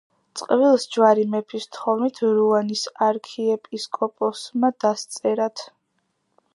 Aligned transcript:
წყვილს 0.39 0.85
ჯვარი 0.95 1.25
მეფის 1.33 1.67
თხოვნით 1.75 2.23
რუანის 2.39 2.87
არქიეპისკოპოსმა 3.11 4.77
დასწერათ. 4.87 5.69